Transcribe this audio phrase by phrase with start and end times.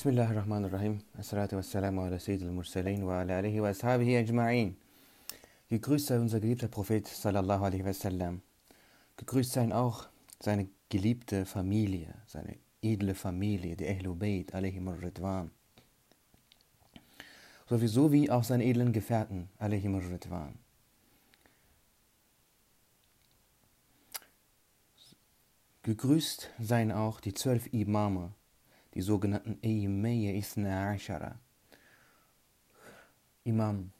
[0.00, 4.74] بسم الله الرحمن الرحيم الصلاة والسلام على سيد المرسلين وعلى آله وأصحابه أجمعين
[5.70, 8.40] Gegrüßt sei unser geliebter Prophet sallallahu alaihi wasallam.
[9.16, 10.06] Gegrüßt seien auch
[10.40, 15.50] seine geliebte Familie, seine edle Familie, die Ahlul Bayt alaihim ridwan
[17.68, 20.54] Sowieso wie auch seine edlen Gefährten alaihim ridwan
[25.82, 28.32] Gegrüßt seien auch die zwölf Imame,
[28.93, 31.39] die sogenannten Eimeye Isna Ashara.
[33.43, 33.91] Imam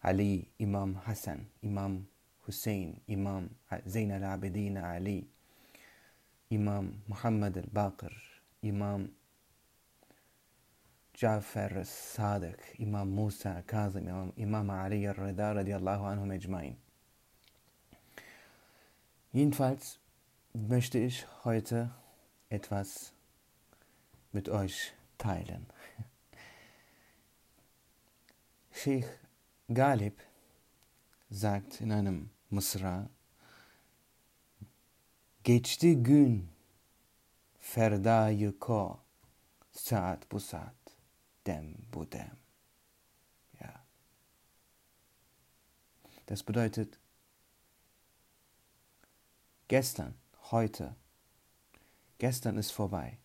[0.00, 2.06] Ali, Imam Hassan, Imam
[2.46, 3.48] Hussein, Imam
[3.88, 5.26] Zain al-Abidin Ali,
[6.50, 8.12] Imam Muhammad al-Baqir,
[8.62, 9.08] Imam
[11.14, 16.76] Jafar al-Sadiq, Imam Musa al-Kazim, Imam, Imam Ali al-Rida radiallahu anhum ajma'in.
[19.32, 19.98] Jedenfalls
[20.52, 21.90] möchte ich heute
[22.50, 23.13] etwas
[24.34, 25.66] mit euch teilen.
[28.72, 29.06] Sheikh
[29.68, 30.20] Galib
[31.30, 33.08] sagt in einem Musra,
[35.44, 36.48] Geçti gün
[37.58, 39.00] ferdayı ko
[39.72, 40.74] saat bu saat
[41.46, 42.38] dem bu dem.
[43.60, 43.84] Ja.
[46.28, 46.98] Das bedeutet
[49.68, 50.14] gestern,
[50.50, 50.96] heute,
[52.18, 53.18] gestern ist vorbei.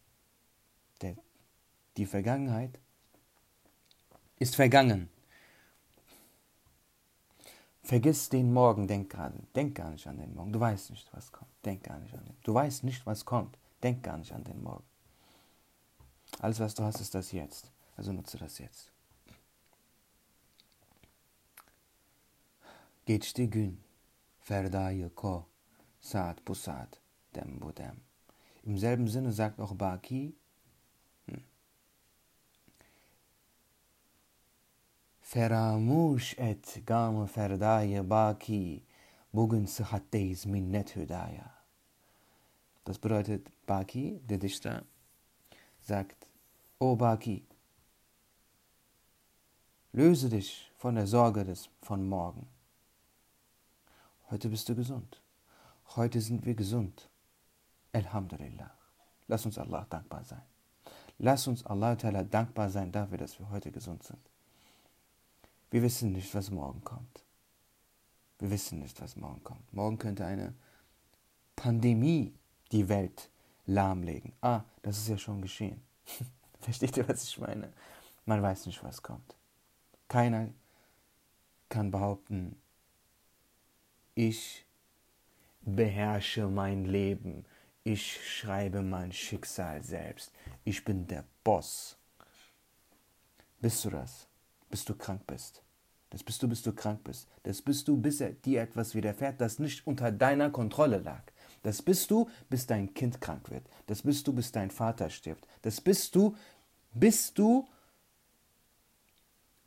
[1.99, 2.79] Die Vergangenheit
[4.37, 5.09] ist vergangen.
[7.83, 10.53] Vergiss den Morgen, denk gar, denk gar nicht an den Morgen.
[10.53, 11.51] Du weißt nicht, was kommt.
[11.65, 12.37] Denk gar nicht an den.
[12.43, 13.57] Du weißt nicht, was kommt.
[13.83, 14.85] Denk gar nicht an den Morgen.
[16.39, 17.69] Alles, was du hast, ist das Jetzt.
[17.97, 18.93] Also nutze das jetzt.
[23.05, 23.83] Geçti gün,
[24.39, 25.45] ferdayı ko,
[25.99, 27.01] saat bu saat,
[27.35, 27.99] dem bu dem.
[28.63, 30.35] Im selben Sinne sagt auch Baki,
[35.29, 38.83] Feramuş et gamı ferdaya baki,
[39.33, 41.51] bugün sıhhatteyiz minnet hüdaya.
[42.87, 44.83] Das bedeutet, Baki, der Dichter,
[45.81, 46.15] sagt,
[46.79, 47.43] O Baki,
[49.95, 52.47] löse dich von der Sorge des, von morgen.
[54.31, 55.21] Heute bist du gesund.
[55.95, 57.07] Heute sind wir gesund.
[57.93, 58.71] Alhamdulillah.
[59.27, 60.45] Lass uns Allah dankbar sein.
[61.19, 61.95] Lass uns Allah
[62.31, 64.38] dankbar sein dafür, dass wir heute gesund sind.
[65.71, 67.23] Wir wissen nicht, was morgen kommt.
[68.39, 69.73] Wir wissen nicht, was morgen kommt.
[69.73, 70.53] Morgen könnte eine
[71.55, 72.33] Pandemie
[72.71, 73.29] die Welt
[73.65, 74.33] lahmlegen.
[74.41, 75.81] Ah, das ist ja schon geschehen.
[76.59, 77.71] Versteht ihr, was ich meine?
[78.25, 79.35] Man weiß nicht, was kommt.
[80.07, 80.49] Keiner
[81.67, 82.59] kann behaupten,
[84.15, 84.65] ich
[85.61, 87.45] beherrsche mein Leben,
[87.83, 90.31] ich schreibe mein Schicksal selbst,
[90.63, 91.97] ich bin der Boss.
[93.61, 94.28] Bist du das?
[94.69, 95.61] Bis du krank bist.
[96.11, 97.27] Das bist du, bis du krank bist.
[97.43, 101.21] Das bist du, bis dir etwas widerfährt, das nicht unter deiner Kontrolle lag.
[101.61, 103.63] Das bist du, bis dein Kind krank wird.
[103.87, 105.45] Das bist du, bis dein Vater stirbt.
[105.61, 106.35] Das bist du,
[106.93, 107.67] bis du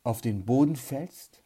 [0.02, 1.42] auf den Boden fällst,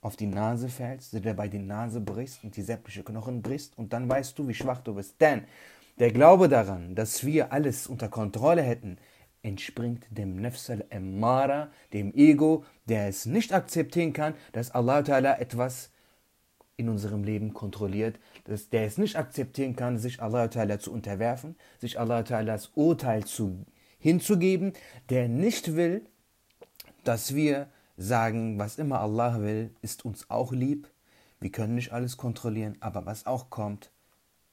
[0.00, 3.92] auf die Nase fällst, dir dabei die Nase brichst und die sämtliche Knochen brichst und
[3.92, 5.20] dann weißt du, wie schwach du bist.
[5.20, 5.44] Denn
[5.98, 8.96] der Glaube daran, dass wir alles unter Kontrolle hätten,
[9.42, 15.90] entspringt dem Nefs al-Emmara, dem Ego, der es nicht akzeptieren kann, dass Allah Ta'ala etwas
[16.76, 21.56] in unserem Leben kontrolliert, dass der es nicht akzeptieren kann, sich Allah Ta'ala zu unterwerfen,
[21.78, 23.64] sich Allah Ta'alas Urteil zu,
[23.98, 24.72] hinzugeben,
[25.10, 26.06] der nicht will,
[27.04, 30.88] dass wir sagen, was immer Allah will, ist uns auch lieb.
[31.38, 33.90] Wir können nicht alles kontrollieren, aber was auch kommt,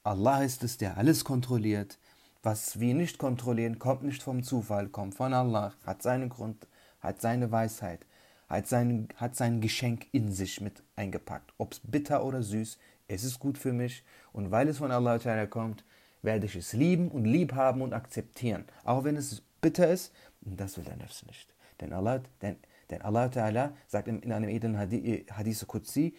[0.03, 1.97] Allah ist es, der alles kontrolliert.
[2.43, 6.67] Was wir nicht kontrollieren, kommt nicht vom Zufall, kommt von Allah, hat seinen Grund,
[6.99, 8.05] hat seine Weisheit,
[8.47, 11.53] hat sein, hat sein Geschenk in sich mit eingepackt.
[11.57, 12.77] Ob es bitter oder süß,
[13.07, 14.03] es ist gut für mich
[14.33, 15.83] und weil es von Allah kommt,
[16.21, 18.65] werde ich es lieben und lieb haben und akzeptieren.
[18.83, 21.53] Auch wenn es bitter ist, das will der Nefs nicht.
[21.81, 22.57] Denn Allah, denn,
[22.89, 26.15] denn Allah Ta'ala sagt in einem edlen Hadith Qudsi,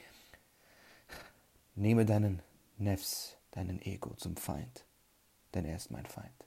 [1.74, 2.42] nehme deinen
[2.78, 4.87] Nefs, deinen Ego zum Feind
[5.54, 6.46] denn er ist mein Feind.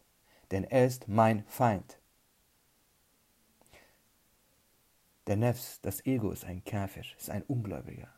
[0.51, 1.97] Denn er ist mein Feind.
[5.27, 8.09] Der Nefs, das Ego, ist ein Kafir, ist ein Ungläubiger.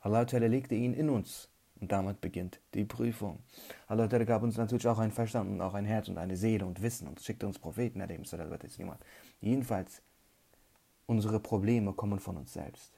[0.00, 1.48] Allah legte ihn in uns
[1.80, 3.42] und damit beginnt die Prüfung.
[3.86, 6.82] Allah gab uns natürlich auch einen Verstand und auch ein Herz und eine Seele und
[6.82, 8.02] Wissen und schickte uns Propheten,
[9.40, 10.02] Jedenfalls,
[11.06, 12.92] unsere Probleme kommen von uns selbst.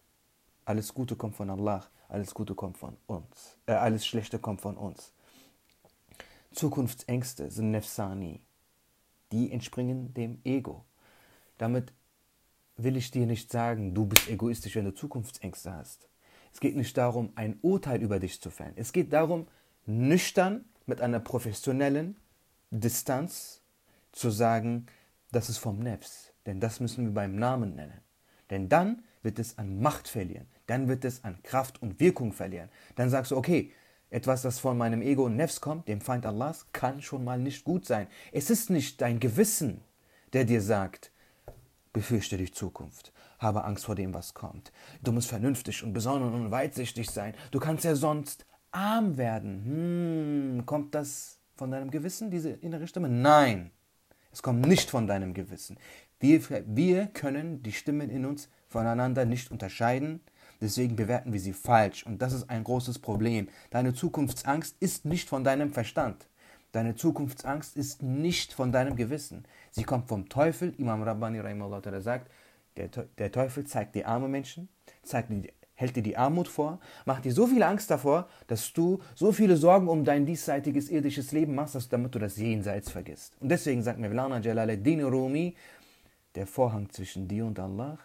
[0.64, 3.58] Alles Gute kommt von Allah, alles Gute kommt von uns.
[3.66, 5.12] Äh, alles Schlechte kommt von uns.
[6.52, 8.42] Zukunftsängste sind Nefsani.
[9.32, 10.84] die entspringen dem Ego.
[11.58, 11.92] Damit
[12.76, 16.08] will ich dir nicht sagen, du bist egoistisch, wenn du Zukunftsängste hast.
[16.52, 18.72] Es geht nicht darum, ein Urteil über dich zu fällen.
[18.76, 19.46] Es geht darum,
[19.84, 22.16] nüchtern mit einer professionellen
[22.70, 23.60] Distanz
[24.12, 24.86] zu sagen,
[25.30, 26.32] das ist vom Nefs.
[26.46, 28.00] Denn das müssen wir beim Namen nennen.
[28.48, 30.46] Denn dann wird es an Macht verlieren.
[30.66, 32.70] Dann wird es an Kraft und Wirkung verlieren.
[32.94, 33.72] Dann sagst du, okay,
[34.10, 37.64] etwas, das von meinem Ego und Nefs kommt, dem Feind Allahs, kann schon mal nicht
[37.64, 38.06] gut sein.
[38.32, 39.82] Es ist nicht dein Gewissen,
[40.32, 41.12] der dir sagt,
[41.92, 44.72] befürchte die Zukunft, habe Angst vor dem, was kommt.
[45.02, 47.34] Du musst vernünftig und besonnen und weitsichtig sein.
[47.50, 49.64] Du kannst ja sonst arm werden.
[50.58, 53.08] Hm, kommt das von deinem Gewissen, diese innere Stimme?
[53.08, 53.70] Nein,
[54.32, 55.78] es kommt nicht von deinem Gewissen.
[56.20, 60.20] Wir, wir können die Stimmen in uns voneinander nicht unterscheiden.
[60.60, 62.04] Deswegen bewerten wir sie falsch.
[62.04, 63.48] Und das ist ein großes Problem.
[63.70, 66.28] Deine Zukunftsangst ist nicht von deinem Verstand.
[66.72, 69.44] Deine Zukunftsangst ist nicht von deinem Gewissen.
[69.70, 70.74] Sie kommt vom Teufel.
[70.78, 72.30] Imam Rabbani Rahimahullah sagt,
[72.76, 74.68] der, Teufel zeigt dir arme Menschen,
[75.02, 79.00] zeigt dir, hält dir die Armut vor, macht dir so viel Angst davor, dass du
[79.14, 83.36] so viele Sorgen um dein diesseitiges irdisches Leben machst, dass, damit du das Jenseits vergisst.
[83.40, 85.56] Und deswegen sagt Mevlana Jalaluddin Rumi,
[86.34, 87.98] der Vorhang zwischen dir und Allah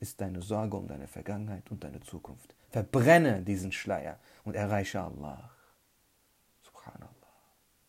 [0.00, 2.54] ist deine Sorge um deine Vergangenheit und deine Zukunft.
[2.70, 5.50] Verbrenne diesen Schleier und erreiche Allah.
[6.62, 7.10] Subhanallah,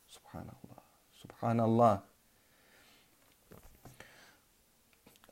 [0.08, 0.84] Subhanallah,
[1.22, 2.04] Subhanallah.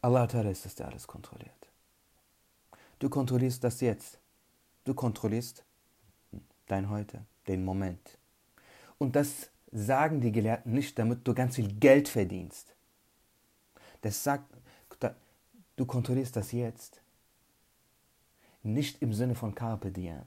[0.01, 1.51] Allah Ta'ala ist es, der alles kontrolliert.
[3.00, 4.19] Du kontrollierst das Jetzt.
[4.83, 5.63] Du kontrollierst
[6.68, 8.18] dein Heute, den Moment.
[9.00, 12.75] Und das sagen die Gelehrten nicht, damit du ganz viel Geld verdienst.
[14.01, 14.54] Das sagt,
[15.75, 17.01] Du kontrollierst das jetzt.
[18.63, 20.24] Nicht im Sinne von Carpe Diem.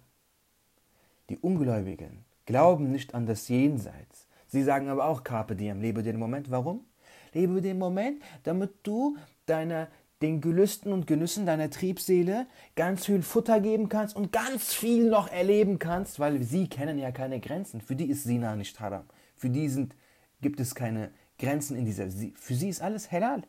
[1.29, 4.27] Die Ungläubigen glauben nicht an das Jenseits.
[4.47, 6.51] Sie sagen aber auch Carpe Diem, lebe den Moment.
[6.51, 6.85] Warum?
[7.33, 9.17] Lebe den Moment, damit du
[9.47, 9.89] deiner,
[10.23, 12.47] den Gelüsten und Genüssen deiner Triebseele
[12.77, 17.11] ganz viel Futter geben kannst und ganz viel noch erleben kannst, weil sie kennen ja
[17.11, 17.81] keine Grenzen.
[17.81, 19.05] Für die ist Sina nicht haram.
[19.37, 19.95] Für die sind,
[20.41, 22.09] gibt es keine Grenzen in dieser.
[22.35, 23.43] Für sie ist alles halal.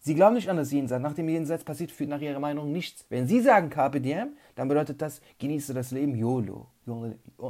[0.00, 1.02] Sie glauben nicht an das Jenseits.
[1.02, 3.04] Nach dem Jenseits passiert für, nach ihrer Meinung nichts.
[3.08, 6.68] Wenn Sie sagen Carpe Diem, dann bedeutet das, genieße das Leben YOLO.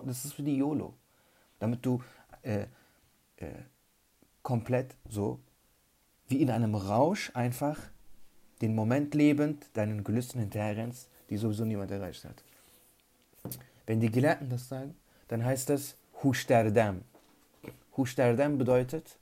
[0.04, 0.94] Das ist für die YOLO.
[1.58, 2.02] Damit du
[2.42, 2.62] äh,
[3.36, 3.46] äh,
[4.42, 5.40] komplett so
[6.28, 7.78] wie in einem Rausch einfach
[8.60, 12.42] den Moment lebend deinen Gelüsten hinterherrennst, die sowieso niemand erreicht hat.
[13.86, 14.94] Wenn die Gelehrten das sagen,
[15.28, 17.02] dann heißt das Hushterdam.
[17.96, 19.18] Hushterdam bedeutet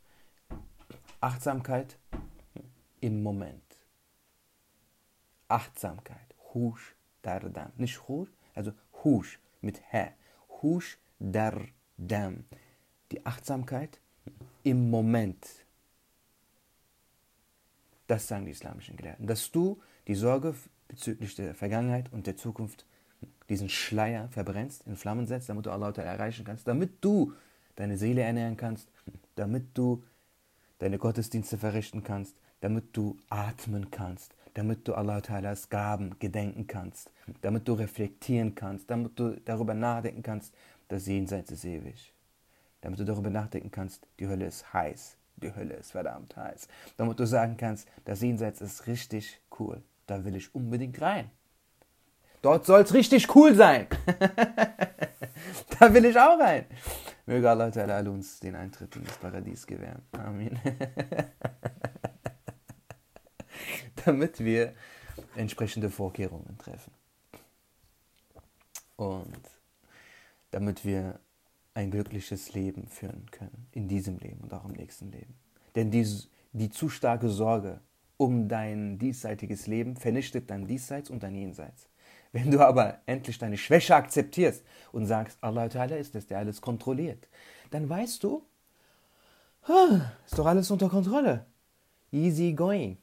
[1.21, 1.97] Achtsamkeit,
[3.07, 3.63] im Moment.
[5.47, 6.35] Achtsamkeit.
[6.53, 7.71] Hush dardam.
[7.77, 8.73] Nicht Hush, also
[9.05, 10.09] Hush mit H.
[10.61, 12.45] Hush dardam.
[13.13, 14.01] Die Achtsamkeit
[14.65, 15.47] im Moment.
[18.09, 19.29] Das sagen die islamischen Gelehrten.
[19.29, 20.57] Dass du die Sorge
[20.89, 22.87] bezüglich der Vergangenheit und der Zukunft,
[23.49, 27.33] diesen Schleier verbrennst, in Flammen setzt, damit du Allah erreichen kannst, damit du
[27.77, 28.91] deine Seele ernähren kannst,
[29.37, 30.03] damit du
[30.79, 32.37] deine Gottesdienste verrichten kannst,
[32.67, 38.91] damit du atmen kannst, damit du Allah Ta'alas Gaben gedenken kannst, damit du reflektieren kannst,
[38.91, 40.53] damit du darüber nachdenken kannst,
[40.89, 42.13] das Jenseits ist ewig.
[42.81, 46.67] Damit du darüber nachdenken kannst, die Hölle ist heiß, die Hölle ist verdammt heiß.
[46.97, 51.31] Damit du sagen kannst, das Jenseits ist richtig cool, da will ich unbedingt rein.
[52.43, 53.87] Dort soll es richtig cool sein.
[55.79, 56.67] da will ich auch rein.
[57.27, 60.03] Möge Allah Ta'ala uns den Eintritt in das Paradies gewähren.
[60.19, 60.59] Amen.
[64.17, 64.73] damit wir
[65.35, 66.93] entsprechende Vorkehrungen treffen.
[68.97, 69.51] Und
[70.53, 71.19] damit wir
[71.75, 75.35] ein glückliches Leben führen können, in diesem Leben und auch im nächsten Leben.
[75.75, 76.07] Denn die,
[76.53, 77.81] die zu starke Sorge
[78.17, 81.87] um dein diesseitiges Leben vernichtet dein Diesseits und dein Jenseits.
[82.33, 86.63] Wenn du aber endlich deine Schwäche akzeptierst und sagst, Allah Ta'ala ist es, der alles
[86.63, 87.29] kontrolliert,
[87.71, 88.43] dann weißt du,
[90.25, 91.45] ist doch alles unter Kontrolle.
[92.11, 92.97] Easy going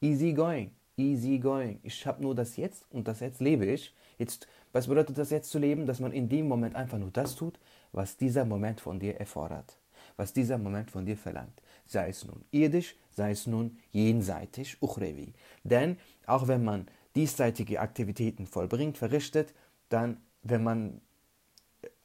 [0.00, 1.80] easy going, easy going.
[1.82, 3.94] Ich habe nur das Jetzt und das Jetzt lebe ich.
[4.18, 5.86] Jetzt, was bedeutet das jetzt zu leben?
[5.86, 7.58] Dass man in dem Moment einfach nur das tut,
[7.92, 9.78] was dieser Moment von dir erfordert,
[10.16, 11.62] was dieser Moment von dir verlangt.
[11.86, 15.34] Sei es nun irdisch, sei es nun jenseitig, uchrevi.
[15.64, 16.86] Denn auch wenn man
[17.16, 19.54] diesseitige Aktivitäten vollbringt, verrichtet,
[19.88, 21.00] dann, wenn man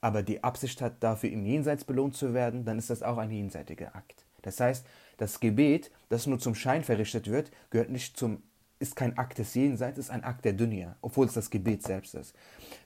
[0.01, 3.31] aber die Absicht hat, dafür im Jenseits belohnt zu werden, dann ist das auch ein
[3.31, 4.25] jenseitiger Akt.
[4.41, 4.85] Das heißt,
[5.17, 8.43] das Gebet, das nur zum Schein verrichtet wird, gehört nicht zum,
[8.79, 12.15] ist kein Akt des Jenseits, ist ein Akt der Dunya, obwohl es das Gebet selbst
[12.15, 12.35] ist.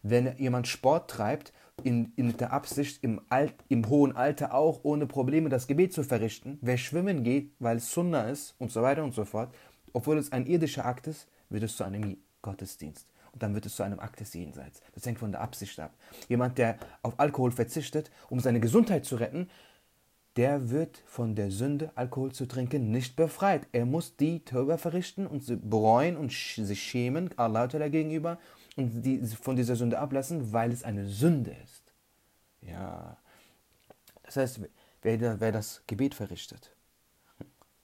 [0.01, 5.07] Wenn jemand Sport treibt, in, in der Absicht, im, Alt, im hohen Alter auch ohne
[5.07, 6.59] Probleme das Gebet zu verrichten.
[6.61, 9.53] Wer schwimmen geht, weil es Sunna ist und so weiter und so fort,
[9.91, 13.07] obwohl es ein irdischer Akt ist, wird es zu einem Gottesdienst.
[13.31, 14.81] Und dann wird es zu einem Akt des Jenseits.
[14.93, 15.95] Das hängt von der Absicht ab.
[16.29, 19.49] Jemand, der auf Alkohol verzichtet, um seine Gesundheit zu retten,
[20.35, 23.67] der wird von der Sünde, Alkohol zu trinken, nicht befreit.
[23.71, 28.39] Er muss die Tauber verrichten und bereuen und sich schämen Allah gegenüber
[28.75, 31.93] und die, von dieser Sünde ablassen, weil es eine Sünde ist.
[32.61, 33.17] Ja.
[34.23, 34.61] Das heißt,
[35.01, 36.75] wer, wer das Gebet verrichtet,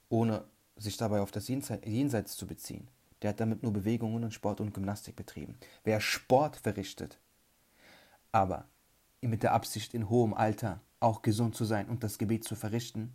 [0.08, 0.44] ohne
[0.76, 2.88] sich dabei auf das Jenseits zu beziehen,
[3.22, 5.58] der hat damit nur Bewegungen und Sport und Gymnastik betrieben.
[5.84, 7.20] Wer Sport verrichtet,
[8.32, 8.66] aber
[9.20, 13.14] mit der Absicht in hohem Alter auch gesund zu sein und das Gebet zu verrichten,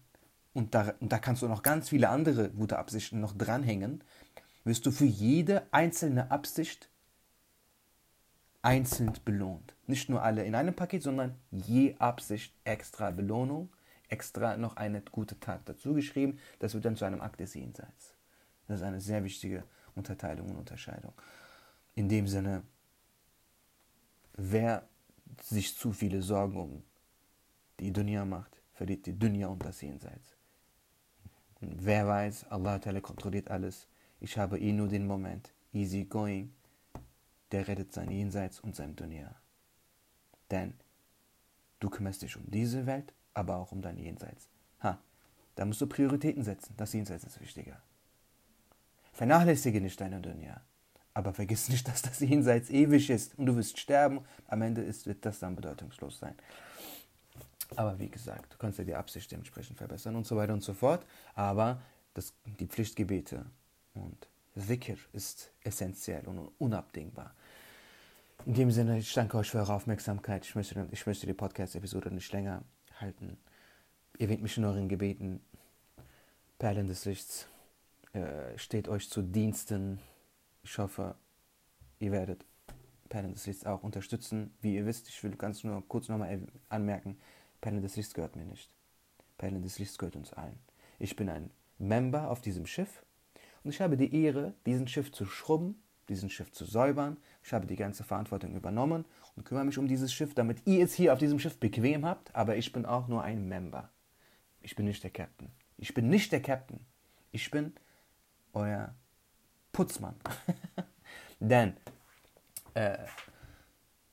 [0.55, 4.01] und da, und da kannst du noch ganz viele andere gute Absichten noch dranhängen,
[4.63, 6.89] wirst du für jede einzelne Absicht
[8.61, 9.75] einzeln belohnt.
[9.85, 13.69] Nicht nur alle in einem Paket, sondern je Absicht extra Belohnung,
[14.07, 16.39] extra noch eine gute Tat dazu geschrieben.
[16.59, 18.15] Das wird dann zu einem Akt des Jenseits.
[18.67, 21.13] Das ist eine sehr wichtige Unterteilung und Unterscheidung.
[21.95, 22.63] In dem Sinne,
[24.37, 24.87] wer
[25.43, 26.83] sich zu viele Sorgen um
[27.79, 30.36] die Dunya macht, verliert die Dunya und das Jenseits.
[31.62, 33.88] Und wer weiß, Allah kontrolliert alles.
[34.20, 36.53] Ich habe eh nur den Moment, easy going,
[37.51, 39.36] der rettet sein Jenseits und sein Dunya.
[40.51, 40.74] Denn
[41.79, 44.48] du kümmerst dich um diese Welt, aber auch um dein Jenseits.
[44.82, 45.00] Ha,
[45.55, 46.74] da musst du Prioritäten setzen.
[46.77, 47.82] Das Jenseits ist wichtiger.
[49.13, 50.62] Vernachlässige nicht deine Dunya.
[51.13, 54.20] Aber vergiss nicht, dass das Jenseits ewig ist und du wirst sterben.
[54.48, 56.36] Am Ende ist, wird das dann bedeutungslos sein.
[57.75, 60.74] Aber wie gesagt, du kannst ja die Absicht dementsprechend verbessern und so weiter und so
[60.74, 61.05] fort.
[61.34, 61.81] Aber
[62.13, 63.45] das, die Pflichtgebete
[63.93, 67.34] und Zikr ist essentiell und unabdingbar.
[68.45, 70.45] In dem Sinne, ich danke euch für eure Aufmerksamkeit.
[70.45, 72.63] Ich möchte, ich möchte die Podcast-Episode nicht länger
[73.00, 73.38] halten.
[74.17, 75.41] Ihr wählt mich in euren Gebeten.
[76.60, 77.48] Perlen des Lichts
[78.13, 80.00] äh, steht euch zu Diensten.
[80.63, 81.15] Ich hoffe,
[82.00, 82.45] ihr werdet
[83.10, 84.53] Perlen des Lichts auch unterstützen.
[84.62, 87.17] Wie ihr wisst, ich will ganz nur kurz nochmal anmerken,
[87.65, 88.69] Perlen des Lichts gehört mir nicht.
[89.39, 90.60] Perlen des Lichts gehört uns allen.
[91.00, 93.03] Ich bin ein Member auf diesem Schiff
[93.63, 97.17] und ich habe die Ehre, diesen Schiff zu schrubben, diesen Schiff zu säubern.
[97.43, 99.03] Ich habe die ganze Verantwortung übernommen
[99.36, 102.36] und kümmere mich um dieses Schiff, damit ihr es hier auf diesem Schiff bequem habt.
[102.36, 103.89] Aber ich bin auch nur ein Member.
[104.62, 105.50] Ich bin nicht der Captain.
[105.77, 106.86] Ich bin nicht der Captain.
[107.31, 107.74] Ich bin
[108.53, 108.93] euer
[109.72, 110.17] Putzmann.
[111.39, 111.74] Denn
[112.75, 113.00] äh,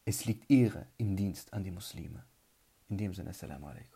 [0.06, 2.25] es liegt Ehre im Dienst an die Muslime.
[2.92, 3.91] نديم السلام عليكم